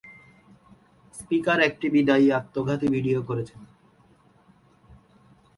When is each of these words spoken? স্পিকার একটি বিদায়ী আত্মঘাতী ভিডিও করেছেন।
স্পিকার 1.13 1.59
একটি 1.59 1.87
বিদায়ী 1.89 2.27
আত্মঘাতী 2.31 2.87
ভিডিও 2.87 3.19
করেছেন। 3.21 3.61